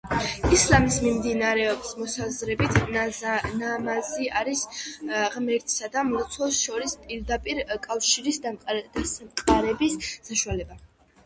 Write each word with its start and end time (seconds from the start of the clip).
ისლამის 0.57 0.95
მიმდევრების 1.01 1.91
მოსაზრებით 2.03 2.79
ნამაზი 3.59 4.31
არის 4.41 4.65
ღმერთსა 5.37 5.91
და 5.99 6.05
მლოცველს 6.09 6.63
შორის 6.71 6.99
პირდაპირ 7.05 7.63
კავშირის 7.87 8.43
დამყარების 8.49 10.03
საშუალება. 10.17 10.83